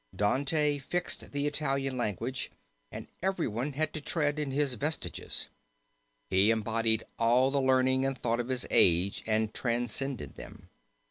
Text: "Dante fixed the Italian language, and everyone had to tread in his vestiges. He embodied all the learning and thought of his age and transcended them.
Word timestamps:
"Dante 0.15 0.79
fixed 0.79 1.31
the 1.31 1.45
Italian 1.45 1.95
language, 1.95 2.49
and 2.91 3.07
everyone 3.21 3.73
had 3.73 3.93
to 3.93 4.01
tread 4.01 4.39
in 4.39 4.49
his 4.49 4.73
vestiges. 4.73 5.47
He 6.31 6.49
embodied 6.49 7.03
all 7.19 7.51
the 7.51 7.61
learning 7.61 8.03
and 8.07 8.17
thought 8.17 8.39
of 8.39 8.49
his 8.49 8.65
age 8.71 9.21
and 9.27 9.53
transcended 9.53 10.37
them. 10.37 10.69